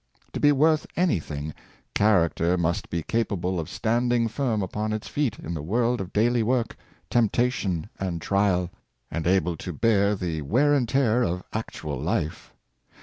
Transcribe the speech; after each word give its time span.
To 0.33 0.39
be 0.39 0.51
worth 0.51 0.87
any 0.95 1.19
thing, 1.19 1.53
character 1.93 2.57
must 2.57 2.89
be 2.89 3.03
capable 3.03 3.59
of 3.59 3.69
standing 3.69 4.27
firm 4.27 4.63
upon 4.63 4.93
its 4.93 5.07
feet 5.07 5.37
in 5.37 5.53
the 5.53 5.61
world 5.61 6.01
of 6.01 6.11
daily 6.11 6.41
work, 6.41 6.75
temptation 7.11 7.87
and 7.99 8.19
trial; 8.19 8.71
and 9.11 9.27
able 9.27 9.55
to 9.57 9.71
bear 9.71 10.15
the 10.15 10.41
wear 10.41 10.73
and 10.73 10.89
tear 10.89 11.21
of 11.21 11.43
actual 11.53 11.99
life. 12.01 12.51